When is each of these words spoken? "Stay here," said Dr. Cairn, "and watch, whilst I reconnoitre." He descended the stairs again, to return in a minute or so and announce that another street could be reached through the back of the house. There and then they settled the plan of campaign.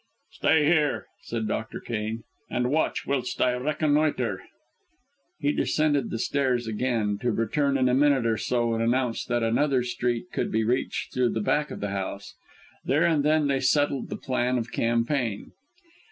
"Stay 0.31 0.65
here," 0.65 1.05
said 1.21 1.47
Dr. 1.47 1.79
Cairn, 1.79 2.23
"and 2.49 2.71
watch, 2.71 3.05
whilst 3.05 3.39
I 3.39 3.51
reconnoitre." 3.53 4.41
He 5.39 5.51
descended 5.51 6.09
the 6.09 6.17
stairs 6.17 6.65
again, 6.65 7.19
to 7.19 7.31
return 7.31 7.77
in 7.77 7.87
a 7.87 7.93
minute 7.93 8.25
or 8.25 8.37
so 8.39 8.73
and 8.73 8.81
announce 8.81 9.23
that 9.25 9.43
another 9.43 9.83
street 9.83 10.31
could 10.31 10.51
be 10.51 10.63
reached 10.63 11.13
through 11.13 11.29
the 11.33 11.39
back 11.39 11.69
of 11.69 11.81
the 11.81 11.91
house. 11.91 12.33
There 12.83 13.05
and 13.05 13.23
then 13.23 13.45
they 13.45 13.59
settled 13.59 14.09
the 14.09 14.17
plan 14.17 14.57
of 14.57 14.71
campaign. 14.71 15.51